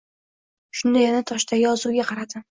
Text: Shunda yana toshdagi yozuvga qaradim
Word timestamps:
Shunda 0.79 1.03
yana 1.03 1.19
toshdagi 1.31 1.59
yozuvga 1.65 2.07
qaradim 2.09 2.39